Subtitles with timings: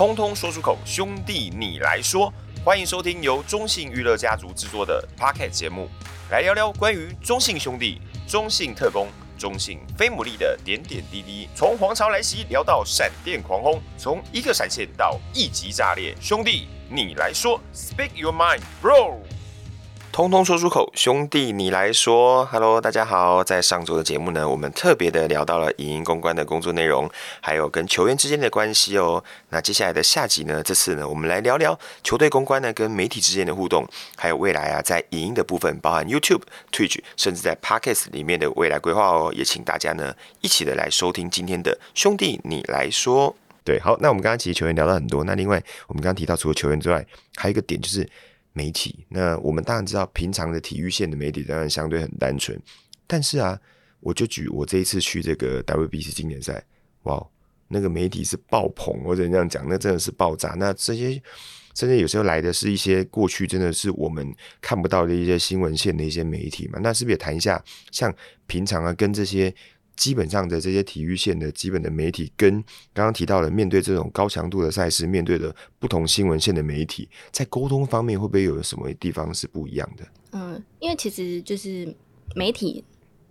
[0.00, 2.32] 通通说出口，兄弟你来说。
[2.64, 5.90] 欢迎收听由中信娱乐家族制作的 Pocket 节目，
[6.30, 11.50] 来聊聊关于中信兄弟、中信特工、中信飞牡蛎的点点滴滴。
[11.54, 19.18] 从皇朝来袭聊到闪电狂轰，从一个闪现到一级炸裂，兄弟你来说，Speak your mind, bro。
[20.20, 22.44] 通通说出口，兄弟你来说。
[22.44, 23.42] Hello，大家好。
[23.42, 27.10] 在上周的节目呢，我们特别的聊到了影音公关的工作内容，
[27.40, 29.24] 还有跟球员之间的关系哦。
[29.48, 39.32] 那接下来的下集呢，这次呢，我们来聊聊球队公关呢跟媒体之间的互动，还有未来啊，在影音的部分，包含 YouTube、Twitch，甚至在 Podcast 里面的未来规划哦。
[39.34, 43.34] 也请大家呢一起的来收听今天的兄弟你来说。
[43.64, 47.06] 对，好，那我们刚刚其实球员聊到很多，那另外我们刚刚提到除了球员之外，
[47.36, 48.06] 还有一个点就是。
[48.52, 52.60] 媒体，那我们当然知道，平常的体育线的媒体当然相对很单纯，
[53.06, 53.58] 但是啊，
[54.00, 56.64] 我就举我这一次去这个 WBC 经典赛，
[57.04, 57.24] 哇，
[57.68, 60.50] 那个媒体是爆棚，或者这样讲，那真的是爆炸。
[60.58, 61.22] 那这些
[61.74, 68.14] 甚至有时候来的是一些过去真的是我们看不到的一些新闻线的一些媒体嘛，那是不是也谈一下，像
[68.46, 69.54] 平常啊，跟这些。
[70.00, 72.54] 基本上的这些体育线的基本的媒体，跟
[72.94, 80.04] 刚刚提到的面对这种高强度的赛事，面对的不同新闻线的媒体，在沟通方面会不会有什么地方是不一样的？
[80.32, 81.94] 嗯，因为其实就是
[82.34, 82.82] 媒体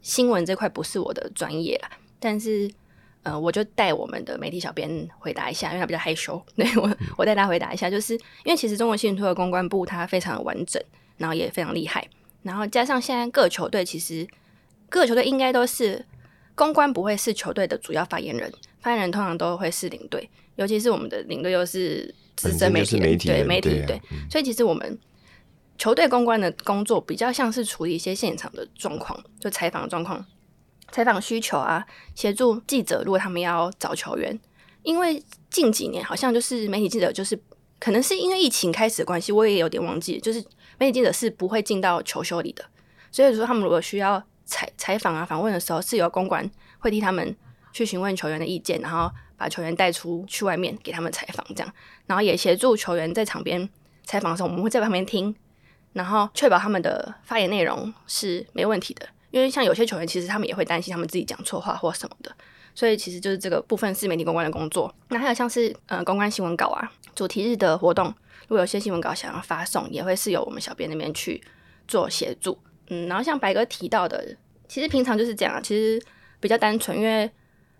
[0.03, 1.89] 新闻这块不是我的专业啦，
[2.20, 2.70] 但是
[3.23, 8.14] 呃，我就带我们的媒体小编回答一下，因为他比较害羞， 对我我带他回答一下，就是
[8.45, 10.80] 因为其实中国信托的公关部它非常的完整，
[11.17, 12.08] 然后也非常厉害，
[12.44, 14.28] 然后加上现在各球队其实
[14.88, 16.06] 各球队应该都是。
[16.59, 24.99] 公关不会是球队的主要发言人，发言人通常都会是领队，尤其是我们的领队又是资深媒体人，对媒体对，所以其实我们
[25.77, 30.25] 球队公关的工作比较像是处理一些现场的状况，就采访状况、
[30.91, 34.37] 采访需求啊，协助记者如果他们要找球员，
[34.83, 37.41] 因为近几年好像就是媒体记者就是
[37.80, 40.43] 可能是因为疫情开始的关系，我也有点忘记，就是
[40.77, 42.65] 媒体记者是不会进到球休里的，
[43.14, 44.21] 所以说他们如果需要。
[44.49, 46.49] 采采访啊，访问的时候是由公关
[46.80, 47.36] 会替他们
[47.71, 51.73] 去询问球员的意见，然后把球员带出去外面给他们采访，这样，
[52.08, 53.70] 然后也协助球员在场边
[54.04, 55.33] 采访的时候，我们会在旁边听，
[55.93, 59.08] 然后确保他们的发言内容是没问题的。
[59.32, 62.36] 因为像有些球员，其实他们也会担心他们自己讲错话或什么的，
[62.73, 64.92] 所以其实就是这个部分是媒体公关的工作。
[65.10, 68.08] 那还有像是呃公关新闻稿啊，主题日的活动，
[68.48, 71.39] 如果有些新闻稿想要发送，也会是由我们小编那边去
[71.87, 72.58] 做协助。
[72.89, 74.36] 嗯，然后像白哥提到的，
[74.67, 76.02] 其实平常就是这样，其实
[76.39, 77.30] 比较单纯，因为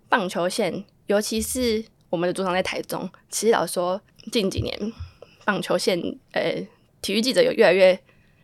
[0.08, 4.00] 棒球线，尤其是我们的主场在台中，其实老实说
[4.32, 4.92] 近几年
[5.44, 6.00] 棒球线，
[6.32, 6.66] 呃，
[7.02, 7.98] 体育记者有越来越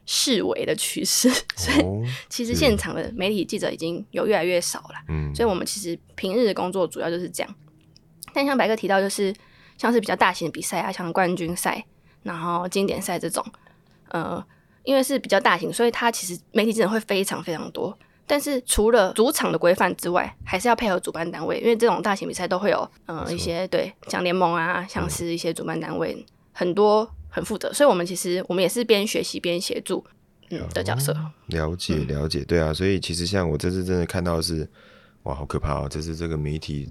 [0.06, 1.84] 式微的趋势， 所以
[2.28, 4.94] 其实现场的媒体记者已经有越来越少了。
[5.08, 7.54] 嗯，所以我们其实平日的工作主要就是这样。
[8.32, 9.34] 但像白哥提到，就是
[9.78, 11.84] 像是比较大型的比赛啊，像冠军赛，
[12.22, 13.44] 然后经典赛这种，
[14.08, 14.44] 呃。
[14.86, 17.96] 因为是比较大型，所以它其实媒体记者会非常非常多。
[18.26, 30.04] 但是除了主场的规范之外，还是要配合主办单位，因为这种大型比赛都会有嗯、呃、一些对像联盟啊，像是一些主办单位、嗯、很多很负责，所以我们其实我们也是边学习边协助
[30.50, 31.14] 嗯的角色。
[31.46, 34.68] 了解了解，对啊，所以其实像我这次真的看到的是
[35.24, 35.88] 哇，好可怕哦！
[35.88, 36.90] 这是这个媒体。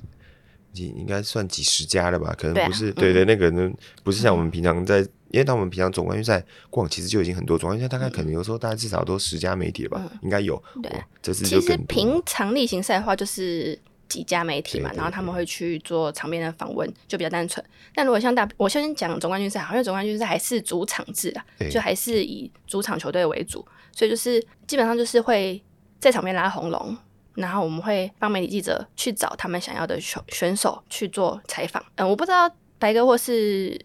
[0.83, 2.35] 应该算几十家了吧？
[2.37, 3.71] 可能不是，对对，那个呢，
[4.03, 4.99] 不是像我们平常在，
[5.29, 10.11] 因为当我们平常总冠军赛逛，其实就已经很多总冠军赛，大概可能有时候大概至少都十家媒体了吧？
[10.21, 10.61] 应该有。
[10.81, 10.91] 对，
[11.21, 13.77] 这次就其实平常例行赛的话，就是
[14.07, 17.63] 几家媒体嘛，然后他们会去做场边的访问，就比较单纯。
[17.93, 25.61] 但如果像大，我先讲总冠军赛，好像总冠军赛还是主场制啊，就还是以主场球队为主，所以就是基本上就是会
[25.99, 26.95] 在场边拉红龙。
[27.35, 31.83] 然后我们会帮媒体记者去找他们想要的选选手去做采访。
[31.95, 33.79] 嗯，我不知道白哥或是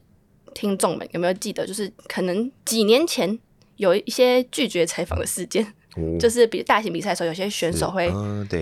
[0.55, 3.39] 听众们有没有记得，就是可能几年前
[3.77, 5.65] 有一些拒绝采访的事件，
[5.97, 8.11] 哦、就是比大型比赛的时候，有些选手会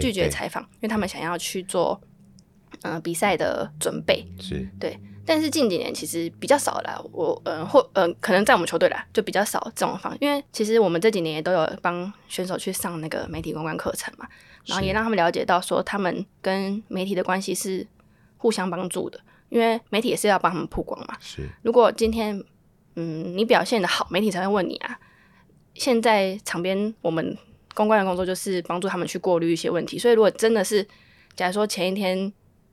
[0.00, 2.00] 拒绝采访，因为他们想要去做
[2.82, 4.26] 嗯、呃、比赛的准备。
[4.41, 4.99] 是，对。
[5.26, 14.26] 但是近几年其实比较少了，我嗯、呃、或嗯、呃、可能在我们球队啦就比较少这种方，因为其实我们这几年也都有帮选手去上那个媒体公关课程嘛。
[14.66, 17.87] 然后也让他们了解到，说他们跟媒体的关系是
[18.37, 21.16] 互相帮助的，因为媒体也是要帮他们曝光嘛。
[21.20, 22.43] 是，如果今天
[22.96, 24.99] 嗯你表现的好，媒体才会问你啊。
[25.75, 27.37] 现在场边我们
[27.75, 30.84] 公关的工作就是帮助他们去过滤一些问题，所以如果真的是
[31.37, 32.32] 假如说前一天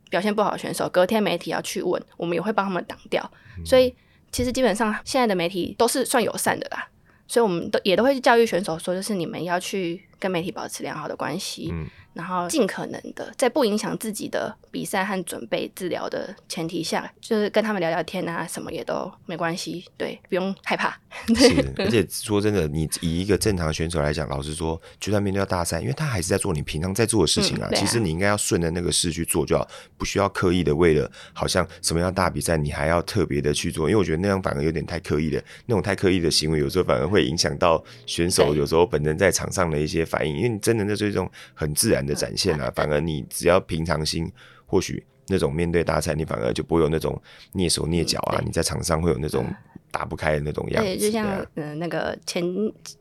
[0.09, 3.31] 表现不好的选手，隔天媒体要去问，我们也会帮他们挡掉。
[3.59, 3.65] 嗯。
[3.65, 3.95] 所以
[4.31, 6.87] 其实基本上现在的媒体都是算友善的啦。
[7.27, 11.73] 所以，我们都也都会去教育选手说，就是你们要去跟媒体保持良好的关系，
[12.15, 20.97] 然后尽可能的在不影响自己的比赛和准备治疗的前提下，就是跟他们聊聊天啊，什么也都没关系，对，不用害怕。
[21.35, 27.67] 是， 而且说真的，你以一个正常选手来讲，老实说，就算面对到大赛，因为他还是在做你平常在做的事情啊。
[27.69, 29.67] 嗯、啊其实你应该要顺着那个事去做就好，
[29.97, 42.71] 不需要刻意的为了好像什么样大比赛，你还要特别的去做，因为我觉得那样反而有点太刻意的，那种太刻意的行为，有时候反而会影响到选手有时候本人在场上的一些反应，因为你真的那是一种很自然的展现啊。
[42.75, 44.31] 反而你只要平常心，
[44.65, 47.19] 或许那种面对大赛，你反而就不会有那种
[47.53, 48.41] 蹑手蹑脚啊。
[48.45, 49.45] 你在场上会有那种
[49.91, 50.89] 打不开的那种样子。
[50.89, 51.25] 对，就像
[51.55, 52.43] 嗯、呃，那个前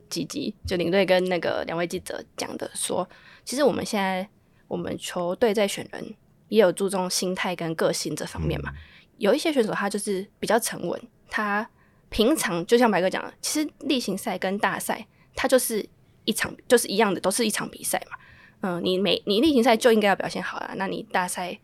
[0.09, 3.09] 几集就领队跟那个两位记者讲的说，
[3.45, 4.27] 其实我们现在
[4.69, 6.15] 我们球队在选人
[6.49, 8.71] 也有注重心态跟个性这方面嘛。
[8.71, 8.77] 嗯、
[9.19, 11.69] 有一些选手他就是比较沉稳，他
[12.09, 15.85] 平常就像白哥讲的，其实例行赛跟大赛他就是
[16.25, 18.17] 一场就是一样的，都是一场比赛嘛。
[18.61, 21.59] 嗯，你每你例行赛就应该要表现好啊，那你大赛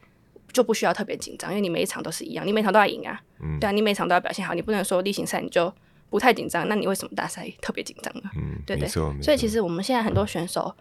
[0.53, 3.21] 就不需要特别紧张，因为你每一场都是一样，你每场都要赢啊。
[3.41, 5.73] 嗯，对啊，你每场都要表现好，你不能说例行赛你就
[6.11, 8.31] 不太紧张，那你为什么大赛特别紧张呢？
[8.37, 9.23] 嗯，对对，对。
[9.23, 10.75] 所以其实我们现在很多选手，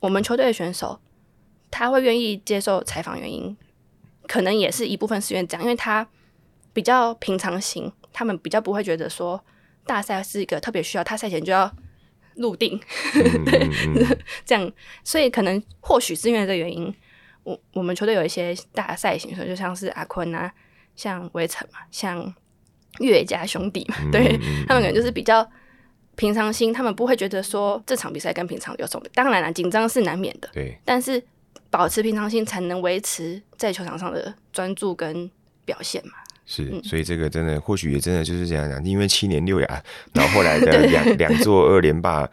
[0.00, 0.98] 我们球队的选手，
[1.70, 3.54] 他会愿意接受采访，原因
[4.26, 6.08] 可能也是一部分是因为这样，因为他
[6.72, 9.44] 比较平常心，他们比较不会觉得说
[9.84, 11.70] 大赛是一个特别需要，他赛前就要。
[12.40, 12.80] 入定，
[13.44, 13.68] 对，
[14.44, 14.72] 这样，
[15.04, 16.92] 所以可能或许是因为这个原因，
[17.44, 20.52] 我我们球队有一些大赛型，所以就像是阿坤啊，
[20.96, 22.34] 像围城嘛，像
[22.98, 25.46] 岳家兄弟嘛，对他们可能就是比较
[26.16, 31.22] 平常心，他们不会觉得说这场比赛跟平常有什么，当然了，紧张是难免的，对，但是
[31.68, 35.30] 保持平常心才能维持在球场上的专注跟
[35.64, 36.14] 表现嘛。
[36.52, 39.82] 是，所以这个真的或许也真的就是这样讲，因为七年六亚，
[40.12, 42.28] 然后后来的 两两座二连霸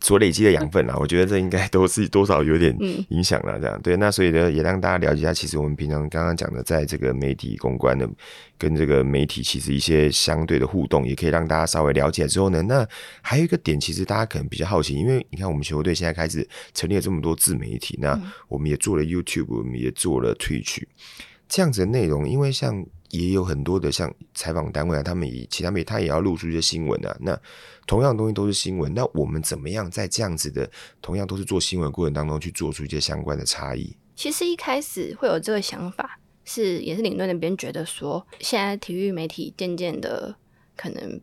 [0.00, 2.74] 所累积的养分啊，我觉得这应该都是多少有点
[3.10, 3.94] 影响了，这样对。
[3.98, 8.08] 那所以呢，也让大家了解一下，其实我们平常刚刚讲的，在这个媒体公关的
[8.56, 12.88] 跟这个媒体其实一些相对的互动，也可以让大家稍微了解之后呢，那
[13.20, 18.18] 还有一个点，其实大家可能比较好奇，因为你看我们球队现在开始成立了这么多自媒体，那
[18.48, 20.84] 我们也做了 YouTube，我们也做了 Twitch，
[21.48, 22.86] 这样子的内容，因为像。
[23.10, 27.16] 也有很多的像采访单位啊，他们以其他媒体他也要露出一些新闻啊。
[27.20, 27.38] 那
[27.86, 30.70] 同样的东西都是新闻，那我们怎么样在这样子的
[31.00, 33.96] 同样都是做新闻过程当中去做出一些相关的差异？
[34.14, 40.36] 其实一开始会有这个想法，是也是领队那边觉得说，现在体育媒体渐渐的
[40.76, 41.20] 可能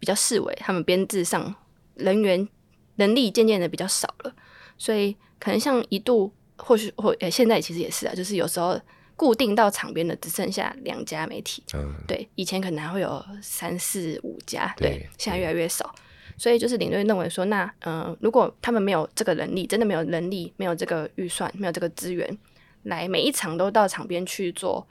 [0.00, 1.54] 比较式微，他们编制上
[1.94, 2.48] 人员
[2.96, 4.34] 能力渐渐的比较少了，
[4.78, 8.80] 所以可能像一度或许或现在其实也是啊，就是有时候。
[9.18, 15.92] 固定到场边的只剩下两家媒体，嗯，对，以前可能还会有三四五家，对，对，现在越来越少，
[16.36, 22.38] 所以就是领队认为说，那嗯、呃，如果他们没有这个能力，真的没有能力，没有这个预算，没有这个资源，
[22.84, 24.86] 来每一场都到场边去做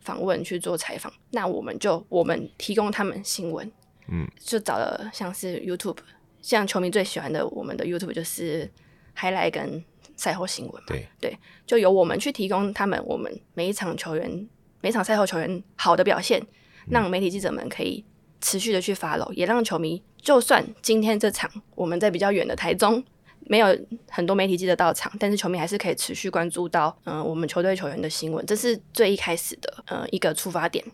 [0.00, 3.70] 访问、去做采访，那我们就我们提供他们新闻，
[4.08, 5.98] 嗯，就找了像是 YouTube，
[6.40, 8.70] 像球迷最喜欢的我们的 YouTube 就是
[9.14, 9.84] Highlight 跟。
[10.16, 11.06] 赛后新闻嘛，对。
[11.20, 14.48] 对，就由我们去提供他们，我们每一场球员、
[14.80, 16.44] 每场赛后球员好的表现，
[16.90, 18.04] 让媒体记者们可以
[18.40, 23.02] 持续的去 follow，也让球迷，就算今天这场我们在比较远的台中，
[23.40, 23.78] 没有
[24.10, 30.84] 很多媒体记者到场，但是球迷还是可以持续关注到，嗯、呃，我们球队球员的新闻，这是最一开始的，呃，一个出发点，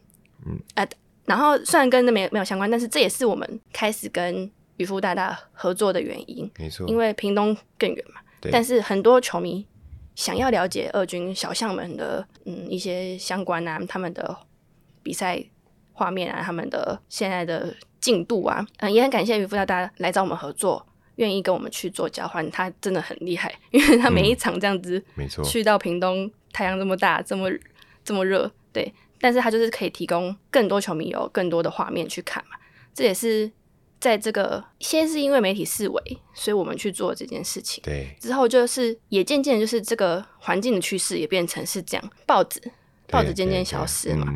[0.46, 0.86] 嗯，啊，
[1.24, 8.20] 然后虽然跟那没没有相关，但是这也是我们开始跟渔夫大大合作的原因，没错，因为屏东更远嘛。
[8.50, 9.66] 但是很多球迷
[10.14, 14.36] 想要了解二军小将们的嗯一些相关啊，他们的
[15.02, 15.42] 比赛
[15.92, 20.84] 画面啊，他们的现在的进度啊，嗯，也很感谢渔夫大大来找我们合作，
[21.16, 27.48] 愿意跟我们去做交换，他真的很厉害， 因为他每一场这样子，嗯、没错，去到屏东，太阳这么大，这么
[28.04, 32.56] 这么热，对，但是他就是可以提供更多球迷有更多的画面去看嘛，
[32.92, 33.50] 这也是。
[34.02, 37.80] 在这个先是因为媒体视维，所以我们去做这件事情。
[37.84, 42.60] 对，之后就是也渐渐就是这个环境的趋势也变成是这样，报纸
[43.06, 44.26] 报纸渐渐消失嘛，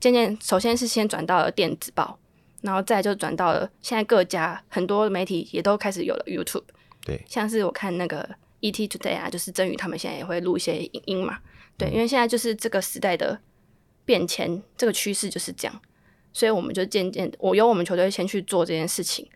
[0.00, 2.18] 渐渐首先是先转到了电子报，
[2.62, 6.64] 然后再就转到了现在各家很多媒体也都开始有了 YouTube。
[7.04, 8.26] 对，像是我看那个
[8.62, 11.40] ET Today 啊，就是曾宇他们现在也会录一些影音嘛。
[11.76, 13.38] 对，因为现在就是这个时代的
[14.06, 15.82] 变迁，这个趋势就是这样。
[16.32, 19.26] 所以我们就渐渐，我由我们球队先去做这件事情。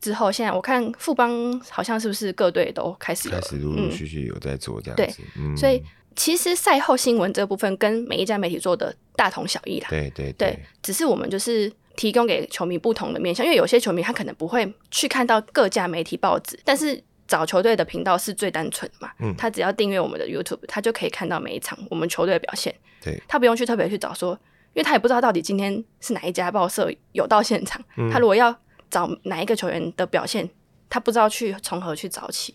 [0.00, 5.22] 之后，现在我看富邦好像是不是各队都开始开始陆陆续续有在做这样子。
[5.36, 5.82] 嗯、对，所以
[6.14, 9.88] 其实赛后新闻这部分跟每一家媒体做的大同小异啦。
[9.88, 22.72] 对对对，对，只是我们就是提供给球迷不同的面向，因为有些球迷他可能不会去看到各家媒体报纸，但是找球队的频道是最单纯的嘛，嗯，他只要订阅我们的 YouTube，他就可以看到每一场我们球队的表现。
[23.02, 24.38] 对，他不用去特别去找说，因
[24.76, 28.54] 为他也不知道到底今天是哪一家报社有到现场，嗯、他如果要
[28.90, 30.48] 找哪一个球员的表现，
[30.88, 32.54] 他不知道去从何去找起。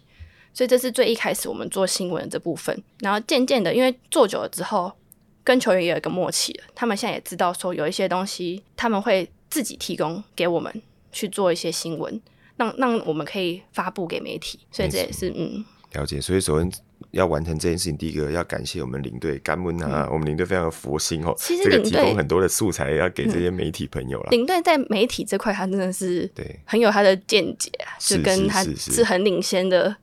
[0.54, 4.92] 所以这是最一开始我们做新闻的这部分，然后渐渐的，因为做久了之后，
[5.46, 6.66] 跟球员也有一个默契了。
[6.76, 10.82] 他们现在也知道说有一些东西他们会自己提供给我们
[11.14, 12.22] 去做一些新闻，
[12.58, 14.60] 让让我们可以发布给媒体。
[14.72, 15.64] 所以这也是嗯，
[15.94, 16.20] 了解。
[16.20, 16.70] 所以首先
[17.12, 24.30] 要完成这件事情，第一个要感谢我们领队甘温啊，嗯、我们领队非常的佛心哦，其实这个提供很多的素材要给这些媒体朋友了。
[24.32, 29.96] 领队在媒体这块，他真的是对很有他的见解啊，是就跟他是很领先的。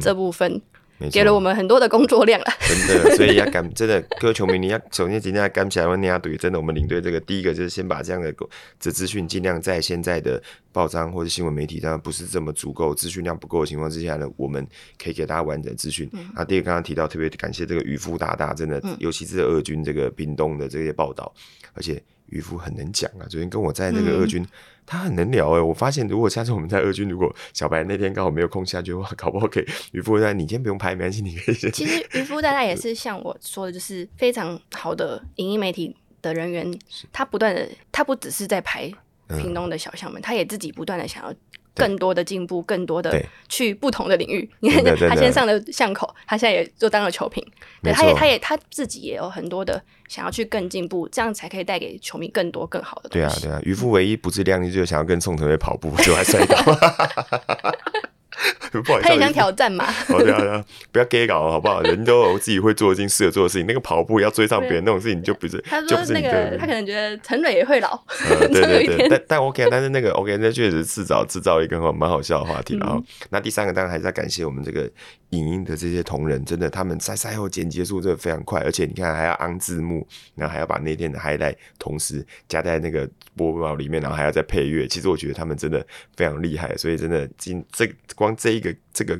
[0.00, 0.62] 这部分
[1.10, 8.32] 给了我们很多的工作量了，真的，所以要感真的各位球迷，你要首先今天要感谢我们尼亚队，真的，我们领队这个第一个就是先把这样的
[8.78, 10.42] 这资讯尽量在现在的
[10.72, 14.66] 报章或者新闻媒体上不是这么足够资讯量不够的情况之下呢，我们
[15.02, 16.08] 可以给大家完整资讯。
[16.34, 21.32] 那、嗯、第二个刚刚提到特别感谢这个渔夫大大，真的，尤其是二军这个冰冻的这些报道，
[21.74, 24.42] 而且渔夫很能讲啊，昨天跟我在那个二军。
[24.42, 24.48] 嗯
[24.86, 31.54] 他很能聊哎、欸，我发现如果下次我们在二军，如果小白那天刚好没有空下去的话， 搞不好可以渔夫在你今天不用拍，没关系，你可以。
[31.54, 36.72] 其实渔夫大概也是像我说的，就是非常好的影音媒体的人员，
[37.12, 38.90] 他不断的，他不只是在拍
[39.28, 41.34] 屏东的小项目，他也自己不断的想要。
[41.74, 44.46] 更多的进步，更多的去不同的领域。
[44.60, 47.42] 你看，他先上了巷口，他现在也就当了球评。
[47.82, 53.20] 对，他也，他也他自己也有很多的想要去更进步，这样才可以带给球迷更多更好的东西。
[53.20, 53.60] 对啊，对啊。
[53.64, 56.56] 渔夫唯一不自量力，就是想要跟宋腾飞跑步，就还摔倒。
[59.02, 59.84] 他也想挑战嘛？
[60.08, 61.82] 哦，对啊，对啊，不要 gay 搞好不好？
[61.82, 63.66] 人都有自己会做已经适合做的事情。
[63.66, 65.58] 那个跑步要追上别人那种事情，就不是。
[65.62, 67.98] 他说那个，他可能觉得陈磊也会老。
[68.28, 72.76] 对对 对，但但 OK，但是那个 OK，那确实制造制造一个蛮好笑的话题。
[72.78, 74.90] 然后，那第三个当然还是要感谢我们这个
[75.30, 84.86] 影音的这些同仁，真的他们在赛后剪辑速度真的非常快，而且你看还要安字幕，然后还要把那天的 highlight 同时加在那个播报里面，然后还要再配乐。
[84.86, 85.84] 其实我觉得他们真的
[86.16, 87.86] 非常厉害，所以真的今这
[88.32, 88.74] 光这一个。
[88.92, 89.18] 这个，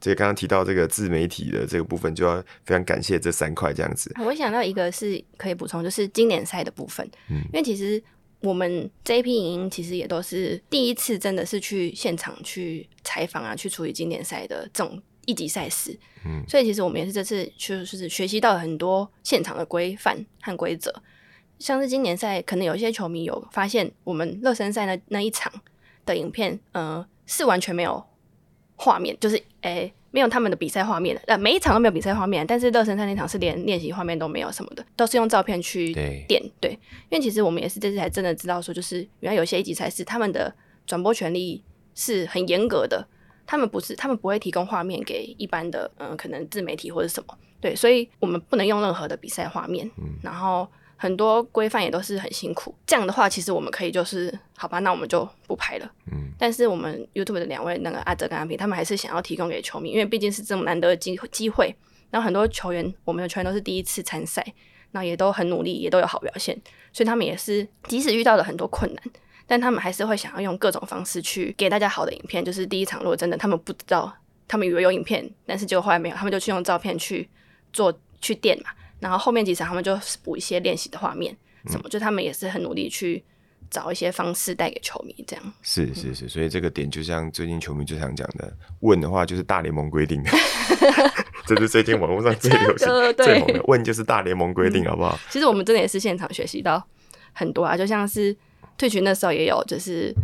[0.00, 4.12] 这个刚刚提到这个自媒体的这个部分，就要非常感谢这三块这样子。
[4.18, 7.08] 我想到一个是可以补充，就是经典赛的部分。
[7.30, 8.02] 嗯，因为其实
[8.40, 15.96] 我们这一批影音其实也都是第一次，真的是去现场去采访啊，去处理经典赛的这种一级赛事。
[16.26, 20.92] 嗯，所以其实我们也是这次就是学习到了很多现场的规范和规则。
[21.60, 25.52] 像是今年赛，可能有些球迷有发现，我们热身赛那那一场
[26.04, 28.04] 的影片，呃，是完全没有。
[28.76, 35.92] 画面就是诶、欸，没有他们的比赛画面的，呃，每一场都没有比赛画面，但是热身赛那场是连练习画面都没有什么的，都是用照片去
[36.26, 36.42] 垫。
[36.60, 36.70] 对，对，
[37.10, 40.54] 因为其实我们也是这次才真的知道说，就是原来有些一级赛事他们的
[40.86, 41.62] 转播权利
[41.94, 43.06] 是很严格的，
[43.46, 50.68] 他们不是，他们不会提供画面给一般的，嗯、呃，可能自媒体或者什么，对，所以我们不能用任何的比赛画面，嗯，然后。
[50.96, 55.92] 很多规范也都是很辛苦，这样的话，其实我们可以就是好吧，那我们就不拍了。
[56.12, 61.74] 嗯，但是我们 YouTube 的两位那个阿哲跟阿平，他们还是想要提供给球迷，因为毕竟是这么难得的机机会。
[62.10, 64.46] 然后很多球员，我们的球员都是第一次参赛，
[64.92, 66.56] 那也都很努力，也都有好表现，
[66.92, 69.02] 所以他们也是即使遇到了很多困难，
[69.48, 72.44] 但他们还是会想要用各种方式去给大家好的影片。
[72.44, 77.28] 就是第一场如果真的他们不知道，他们以为有影片，但是结果后来没有，他们就去用照片去
[77.72, 78.70] 做去垫嘛。
[79.04, 83.22] 然后后面几场他们就补一些练习的画面，什么、嗯、就他们也是很努力去
[83.70, 85.52] 找一些方式带给球迷，这样。
[85.60, 90.22] 是是是，所以这个点就像最近球迷最常讲的，问的话就是大联盟规定。
[90.22, 90.30] 的，
[91.46, 95.20] 这是最近网络上最流行、最猛的，问就是大联盟规定，好不好、嗯？
[95.30, 96.82] 其实我们真的也是现场学习到
[97.34, 98.34] 很多啊，就像是
[98.78, 100.14] 退群那时候也有，就是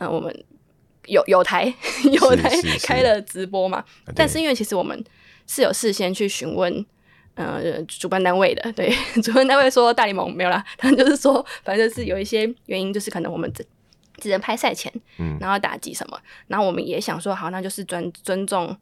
[0.00, 0.34] 嗯、呃，我们
[1.04, 1.66] 有有台
[2.10, 2.50] 有台
[2.84, 5.04] 开了直播嘛，是是是，但是因为其实我们
[5.46, 6.86] 是有事先去询问。
[7.34, 13.66] 呃，主办单位的 对， 主办单位说大联盟没有啦， 他们就是说，反正就是有一些原因，就是可能我们只
[14.18, 18.76] 只能拍赛前，嗯，然后打击什么，然后我们也想说，好，那就是尊尊重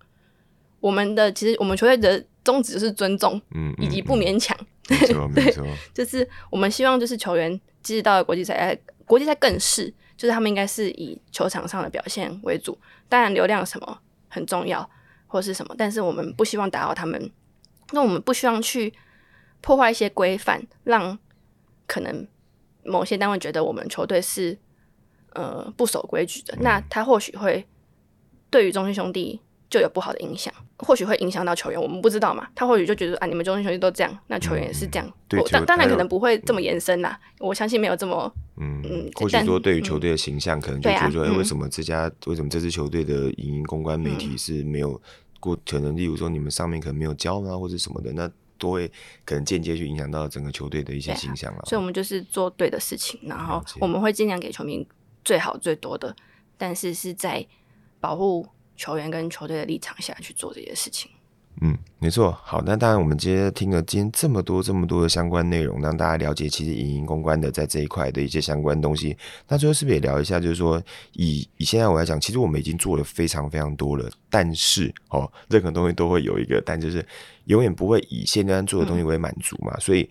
[0.80, 4.54] 我们的，其实我们球队的宗旨是尊重，嗯，以及不勉强，
[4.90, 4.98] 嗯。
[5.14, 12.76] 嗯、对，对，就是我们希望就是球员即使到了国际赛，国际赛更是，就是他们应该是以球场上的表现为主，
[13.08, 14.86] 当然流量什么很重要
[15.26, 17.30] 或是什么，但是我们不希望打扰他们。
[17.92, 18.92] 那我们不希望去
[19.60, 21.18] 破坏一些规范，让
[21.86, 22.26] 可能
[22.84, 24.58] 某些单位觉得我们球队是
[25.34, 26.56] 呃不守规矩的。
[26.60, 27.64] 那他或许会
[28.50, 32.48] 对于中信兄弟就有不好的影响，或许会影响到球员，我们不知道嘛。
[32.54, 35.12] 他或许就觉得啊，你们中信兄弟都这样，那球员也是这样。
[35.28, 37.18] 对，当当然可能不会这么延伸啦。
[37.38, 39.10] 我相信没有这么嗯嗯。
[39.14, 45.00] 或许说对于球队的形象，可能就觉得说，哎，为什么这家为什么这支球队的影音公关媒体是没有
[45.42, 45.58] 过？
[45.68, 48.90] 可能例如说你们上面可能没有教啊，或者什么的，那都会
[49.26, 51.62] 可能间接去影响到整个球队的一些形象了。
[51.66, 54.86] 所以我们就是做对的事情，然后我们会尽量给球迷
[55.24, 56.16] 最好最多的，
[56.56, 57.46] 但是是在
[58.00, 58.46] 保护。
[58.74, 61.08] 球员跟球队的立场下去做这些事情，
[61.60, 62.32] 嗯，没错。
[62.42, 69.16] 好，那当然，我们今天听了今天这么多这么多的相关内容，让大家了解其实影音公关的在这一块的一些相关东西。
[69.46, 70.82] 那最后是不是也聊一下，就是说
[71.12, 77.06] 以以现在我来讲，其实我们已经做了非常非常多了，但是哦，任何东西都会有一个但，就是
[77.44, 80.08] 永远不会以现在做的东西为满足嘛，嗯、所以。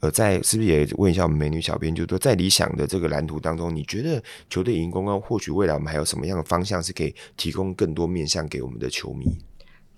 [0.00, 9.26] 呃，在是不是也问一下我们美女小编，就是说在理想的这个蓝图当中，你觉得球队影音公关或许未来我们还有什么样的方向是可以提供更多面向给我们的球迷？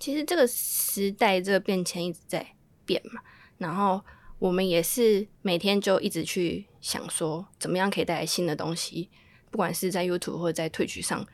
[0.01, 2.45] 其实这个时代这个变迁一直在
[2.85, 3.21] 变嘛，
[3.59, 4.03] 然后
[4.41, 9.09] 我们也是每天就一直去想说，怎么样可以带来新的东西，
[9.51, 11.25] 不管是在 YouTube 或者在 Twitch 上，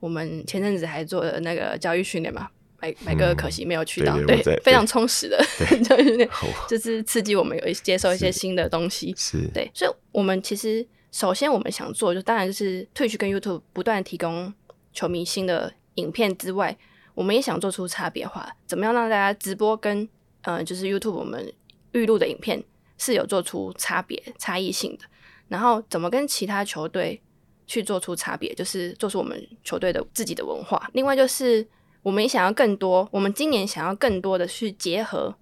[0.00, 2.50] 我们前阵子还做了那个教育训练嘛。
[2.78, 5.42] 买买个可惜没有去到，嗯、对，对，非常充实的，
[5.82, 6.28] 就是
[6.68, 14.52] 就是刺激我们有一接受一些新的东西，是对，所以我们其实首先我们想做，就当然就是 Twitch 跟 YouTube 不断提供
[14.92, 16.76] 球迷新的影片之外，
[17.16, 20.08] 我们也想做出差别化，怎么样让大家直播跟
[20.42, 21.52] 呃就是 YouTube 我们
[21.90, 22.62] 预录的影片
[22.96, 25.04] 是有做出差别差异性的，
[25.48, 27.20] 然后怎么跟其他球队
[27.66, 31.66] 去做出差别，就是做出我们球队的自己的文化，另外就是。
[32.02, 35.34] 我们也想要更多，我们今年想要更多的去结合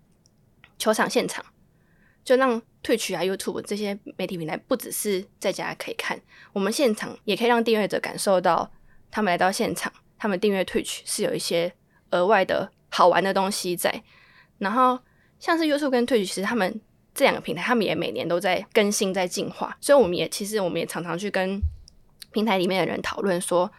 [0.78, 1.44] 球场现场，
[2.24, 6.18] 就让 Twitch 啊、YouTube 这些媒体平台不只是在家可以看，
[6.54, 8.72] 我们现场也可以让订阅者感受到，
[9.10, 9.92] 他们来到现场，
[10.24, 11.70] 他们订阅 Twitch 是有一些
[12.12, 14.02] 额外的好玩的东西在。
[14.56, 14.98] 然后
[15.38, 16.80] 像是 YouTube 跟 Twitch，其实他们
[17.14, 21.60] 这两个平台，他们也每年都在更新、在进化，所以我们也其实我们也常常去跟
[22.32, 23.70] 平台里面的人讨论说，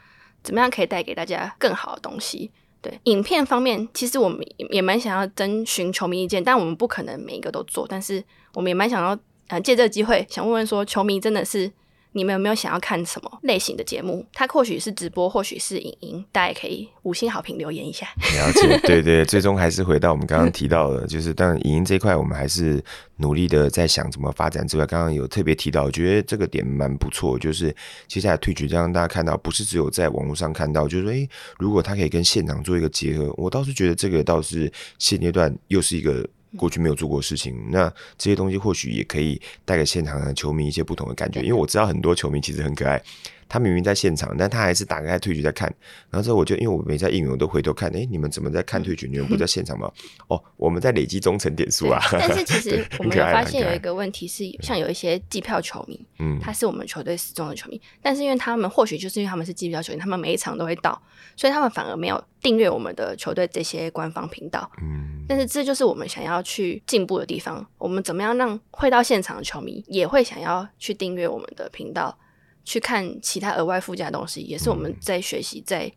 [0.44, 2.52] 怎么样可以带给大家更好的东西。
[2.80, 7.88] 对，影片方面，其实我们也蛮想要征询球迷意见，但我们不可能每一个都做。
[7.90, 8.24] 但是
[8.54, 11.72] 我们也蛮想要，呃，借这个机会，想问问说，球迷真的是。
[12.16, 14.26] 你们有没有想要看什么类型的节目？
[14.32, 18.08] 它或许是直播，或许是影音，大家也可以五星好评留言一下。
[18.16, 22.82] 了解， 对对，最终还是回到我们刚刚提到的，就是当然影音这一块，我们还是
[23.18, 27.75] 努力的在想怎么发展之外，刚刚有特别提到，我觉得这个点蛮不错，就是
[28.08, 36.25] 接下来退局，让大家看到，不是只有在网络上看到，就是说，诶，如果它可以跟现场做一个结合，我倒是觉得这个倒是现阶段又是一个。
[36.57, 43.01] 过去没有做过的事情，那这些东西或许也可以带给现场的球迷一些不同的感觉，因为我知道很多球迷其实很可爱。
[43.48, 45.68] 他明明在现场，但他还是打开退局在看。
[46.10, 49.08] 然后之后我就因为我没在应援，我都回头看，哎、欸，你们怎么在看退局？
[49.08, 49.92] 你们不在现场吗？
[50.27, 52.00] 哦，我们在累积忠诚点数啊。
[52.12, 61.00] 但是其实 我们有发现有一个问题是，像有一些计票球迷，嗯，他是我们球队死忠的球迷，但是因为他们或许就是因为他们是计票球迷，他们每一场都会到，
[61.36, 64.70] 所以他们反而没有订阅我们的球队这些官方频道。
[64.81, 67.66] 嗯，但是这就是我们想要去进步的地方。
[67.77, 72.18] 我们怎么样让会到现场的球迷也会想要去订阅我们的频道？
[72.66, 75.90] 去看其他额外附加的东西，也是我们在学习，在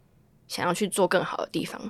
[0.47, 1.81] 想要去做更好的地方。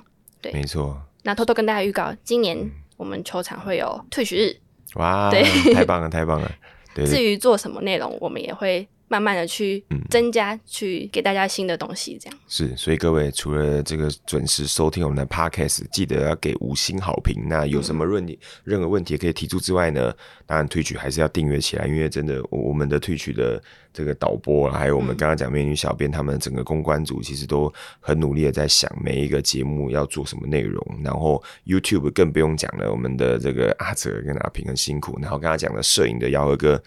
[0.41, 0.99] 对，没错。
[1.21, 2.57] 那偷偷跟大家预告，今年
[2.97, 4.57] 我们球场会有退学日。
[4.95, 5.43] 哇，对，
[5.75, 6.51] 太棒了，太棒了。
[6.95, 8.87] 对，至于做什么内容，我们也会。
[9.09, 12.73] 慢慢的去增加，嗯、去给大家新的东西，这样是。
[12.77, 17.49] 所以各位除了这个准时收听我们的 Podcast，记得要给五星好评。
[17.49, 20.13] 那有什么问题、嗯、任何问题可以提出之外呢？
[20.45, 30.83] 当然退取还是要订阅起来，因为真的我们的退取的这个导播，还有我们刚刚讲美女小编，他们整个公关组其实都很努力的在想每一个节目要做什么内容。
[31.03, 35.17] 然后 YouTube 更不用讲了，我们的这个阿哲跟阿平很辛苦。
[35.21, 36.81] 然后刚刚讲的摄影的姚和哥。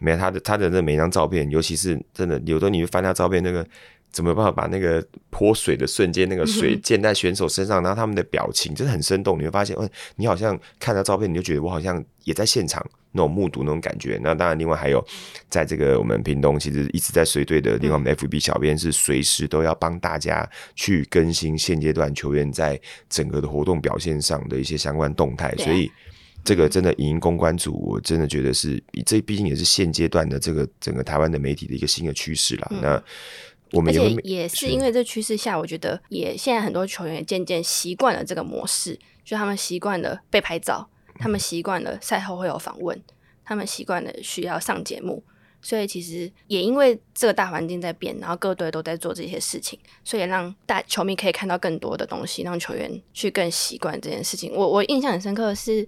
[0.00, 3.64] 没有他的他的那每一张照片，尤其是真的，有的你会翻他照片，那个
[4.10, 9.38] 怎么办法把那个泼水的瞬间，那个水溅在选手身上，然后他们的表情真的很生动。
[9.38, 14.18] 你会发现，嗯，你好像看到照片，你就觉得我好像也在现场那种目睹那种感觉。
[14.22, 15.06] 那当然，另外还有
[15.50, 25.90] 在这个我们屏东，其实一直在随队的，另外我们 FB 小编是随时都要帮大家去更新现阶段球员在整个的活动表现上的一些相关动态，所以。
[26.44, 32.68] 这个真的影音公关组，我真的觉得是，这毕竟也是现阶段的这个整个台湾的媒体的一个新的趋势了。
[32.70, 33.02] 嗯、那
[33.72, 43.00] 我们也会也是因为这趋势下，我觉得也现在很多球员也渐渐习惯了这个模式，就他们习惯了被拍照，他们习惯了赛后会有访问，
[43.44, 45.22] 他们习惯了需要上节目，
[45.62, 54.52] 所以其实也因为这个大环境在变，然后各队都在做这些事情，所以让大球迷可以看到更多的东西，让球员去更习惯这件事情。
[54.52, 55.86] 我我印象很深刻的是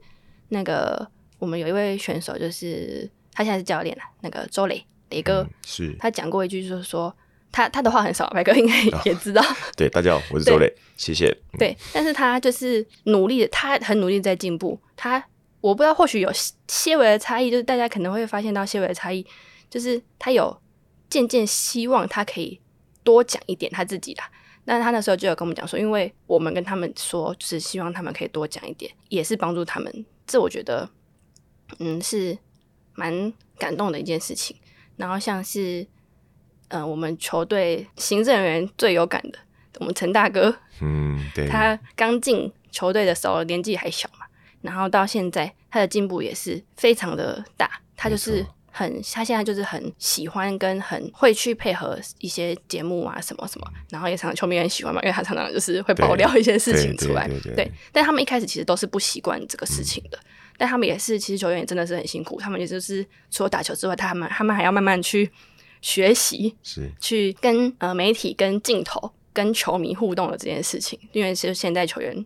[0.53, 7.15] 那个我们有一位选手，就是他现在是教练了，那个周磊磊哥，嗯、是他讲过一句，就是说
[7.51, 9.41] 他他的话很少，白哥应该也知道。
[9.49, 11.35] 哦、对，大家好，我是周磊，谢谢。
[11.59, 14.79] 对，但是他就是努力的，他很努力在进步。
[14.95, 15.25] 他
[15.63, 16.31] 我不知道，或许有
[16.69, 19.27] 些微的差异，就是大家可能会发现到些微的差异。
[19.71, 20.55] 就是他有
[21.09, 22.61] 渐渐希望他可以
[23.03, 24.23] 多讲一点他自己的，
[24.65, 30.05] 那他那时候就有跟我们讲说，因为我们跟他们说，就是希望他们可以多讲一点，也是帮助他们。
[30.27, 30.89] 这我觉得，
[31.79, 32.37] 嗯，是
[32.95, 34.57] 蛮感动的一件事情。
[34.97, 35.81] 然后像是，
[36.69, 39.39] 嗯、呃，我们球队行政人员最有感的，
[39.81, 44.27] 我们陈大哥，嗯，对，他刚进球队的时候年纪还小嘛，
[44.61, 48.47] 然后到现在他的进步也是非常的大，他就是。
[48.75, 57.73] 很，他现在就是很喜欢跟很会去配合一些节目啊，什么什么，然后也常常球迷很喜欢嘛，因为他常常就是会爆料一些事情出来，对，对，对，对，对。
[57.93, 65.31] 但他们一开始其实都是不习惯这个事情的，嗯、但他们也是，其实球员也真的是很辛苦，他们也就是除了打球之外，他们他们还要慢慢去
[65.83, 72.25] 学习，是去跟呃媒体、跟镜头、跟球迷互动的这件事情，因为其实现代球员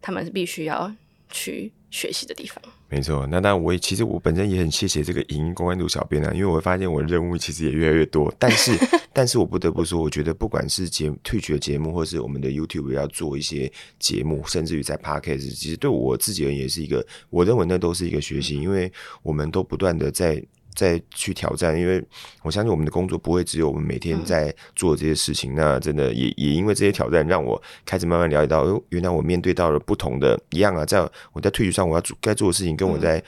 [0.00, 0.94] 他们是必须要
[1.28, 2.62] 去学习的地方。
[2.90, 8.32] 没错，那当然我也其实我本身也很谢谢这个影音公关组小编啊，因为我会发现我的任务其实也越来越多。
[8.38, 8.72] 但是，
[9.12, 18.90] 但是我不得不说，我觉得不管是节 Twitch 的节目，或是我们的 YouTube 要做一些节目，甚至于在 Podcast，其实对我自己而言也是一个，我认为那都是一个学习，因为
[19.22, 20.42] 我们都不断的在。
[20.78, 22.00] 再去挑战，因为
[22.42, 25.54] 我相信我们的工作不会只有我们每天在做这些事情。
[25.54, 31.00] 嗯、那真的也也因为这些挑战，让我开始慢慢了解到，哦，原来我面对到了不同的一样啊，在
[31.32, 33.20] 我在 Twitch 上我要做该做的事情，跟我在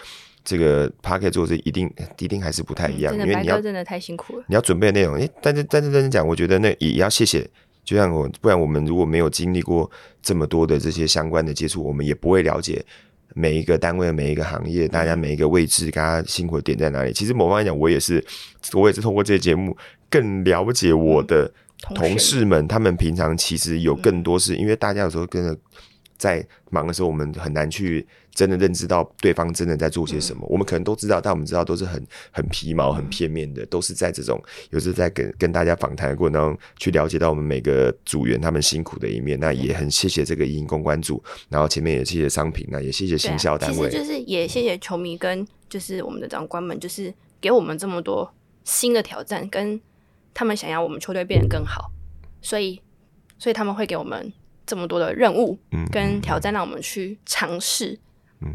[0.45, 3.13] 这个 Podcast 做这一定一定还是不太一样。
[3.17, 5.17] 嗯、因为你要真的太辛苦了，你要准备的内容。
[5.17, 7.51] 诶，但是但是认真讲，我觉得那也要谢谢。
[7.83, 9.91] 就像我，不然我们如果没有经历过
[10.23, 12.85] 这么多的这些相关的接触，我们也不会了解。
[13.35, 17.12] 每一个单位、每一个行业，大家每一个位置，大家辛苦的点在哪里？
[17.12, 18.25] 其实某方面讲，我也是，
[18.75, 19.77] 我也是通过这些节目
[20.09, 21.53] 更了解我的
[21.95, 22.66] 同事们。
[22.69, 25.57] 他们平常其实有更多是，因为大家有时候跟着
[26.16, 28.07] 在忙的时候，我们很难去。
[28.35, 39.38] 真的认知到对方真的在做些什么，嗯、我们可能都知道，但我们知道都是很很皮毛、很片面的，嗯、都是在这种有时在跟跟大家访谈的过程当中去了解到我们每个组员他们辛苦的一面。
[39.40, 43.90] 那也很谢谢这个影音公关组，然后前面也谢谢商品，那也谢谢行销单位。
[43.90, 48.33] 其实就是也谢谢球迷跟就是我们的长官们，就是给我们这么多
[48.64, 49.81] 新的挑战，跟
[50.35, 51.90] 他们想要我们球队变得更好，
[52.43, 52.81] 所以
[53.38, 54.33] 所以他们会给我们
[54.66, 55.59] 这么多的任务
[55.90, 57.99] 跟挑战，让我们去尝试。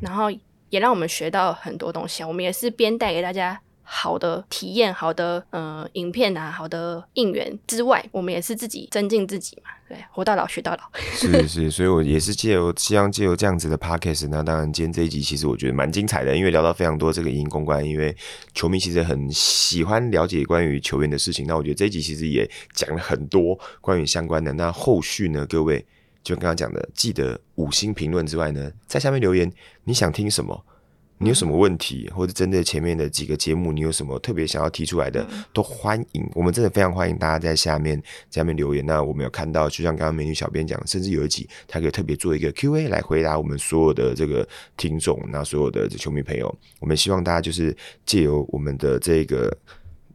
[0.01, 0.29] 然后
[0.69, 2.27] 也让我们学到很多东西啊！
[2.27, 9.69] 我们也是边带给大家好的体验、好的呃影片啊、好的应援之外，我们也是自己增进自己嘛。
[9.87, 10.79] 对，活到老学到老。
[11.13, 18.15] 是 是，所以我也是借由希望借由这样子的 podcast，那当然今天这一集其实我觉得蛮精彩的，因为聊到非常多这个影音公关，因为
[18.55, 21.45] 球迷其实很喜欢了解关于球员的事情。
[21.45, 24.51] 那我觉得这一集其实也讲了很多关于相关的。
[24.53, 25.85] 那后续呢，各位？
[26.25, 29.49] 就刚刚讲的，记得五星评论之外呢，在下面留言，
[29.83, 30.65] 你想听什么？
[31.19, 36.29] 你有什么问题，或者针对前面的几个节目，你有什么特别想要提出来的，都欢迎。
[36.33, 37.95] 我们真的非常欢迎大家在下面
[38.27, 38.83] 在下面留言。
[38.85, 49.55] 那我们有看到，就像刚刚美女小编讲，甚至有一集，他可以特别做一个 Q&A 来回答我们所有的这个听众，那所有的这球迷朋友，我们希望大家就是借由我们的这个。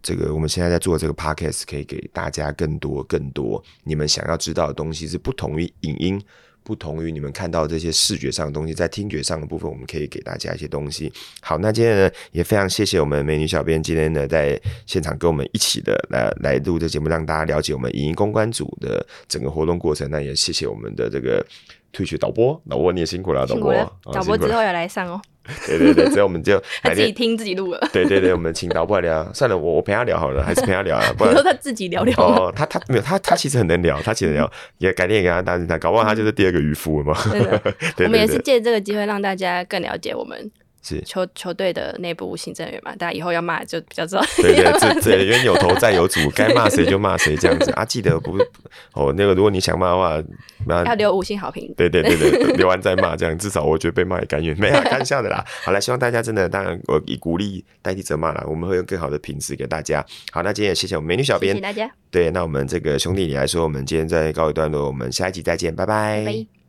[0.02, 6.22] 这个我们现在在做这个 podcast，可以给大家更多更多你们想要知道的东西，是不同于影音，
[6.62, 11.12] 不同于你们看到这些视觉上的东西，在听觉上的部分，我们可以给大家一些东西。
[11.40, 20.10] 好，那今天呢，也非常谢谢我们美女小编今天呢在现场跟我们一起的来来录这节目，让大家了解我们影音公关组的整个活动过程。
[20.10, 21.44] 那也谢谢我们的这个
[21.92, 23.74] Twitch 导播，导播你也辛苦了，导播，
[24.12, 25.20] 导播之后要来上哦。
[25.66, 27.80] 对对对，所以我们就 他自己听自己录了。
[27.92, 29.32] 对对对，我们请导播来聊。
[29.32, 31.12] 算了，我我陪他聊好了，还是陪他聊啊。
[31.16, 32.14] 不然说他自己聊聊。
[32.18, 37.16] 哦，他他没有他他其实很能聊，他其实聊也改天也跟他搭一搭，搞不好他就是第二个渔夫了嘛。
[37.98, 40.50] 我们也是借这个机会让大家更了解我们。
[40.82, 42.94] 是球球队的内部行政员嘛？
[42.96, 44.22] 大家以后要骂就比较知道。
[44.36, 47.84] 对 对对，这冤有头债有主， 该骂谁就骂谁这样子啊！
[47.84, 48.38] 记得不
[48.94, 50.22] 哦，那个如果你想骂的话，
[50.66, 51.72] 那要留五星好评。
[51.76, 54.58] 对对对对，留完再骂，这样至少我觉得被骂也甘愿。
[54.58, 55.44] 没有开玩笑的啦。
[55.62, 60.04] 好了，希望大家真的，当然我以鼓励代替责骂啦，我们会用更好的品质给大家。
[60.32, 61.90] 好，那今天也谢谢我们美女小编，谢谢大家。
[62.10, 66.24] 对，那我们这个兄弟你来说，我们今天再告一段落，我们下一集再见，拜拜。
[66.24, 66.59] 拜拜。